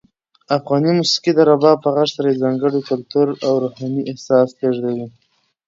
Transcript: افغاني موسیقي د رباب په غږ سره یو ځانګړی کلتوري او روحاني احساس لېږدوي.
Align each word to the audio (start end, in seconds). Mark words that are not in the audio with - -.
افغاني 0.57 0.91
موسیقي 0.99 1.31
د 1.35 1.39
رباب 1.49 1.77
په 1.81 1.89
غږ 1.95 2.07
سره 2.15 2.25
یو 2.27 2.41
ځانګړی 2.43 2.79
کلتوري 2.89 3.33
او 3.45 3.53
روحاني 3.63 4.01
احساس 4.11 4.49
لېږدوي. 4.59 5.07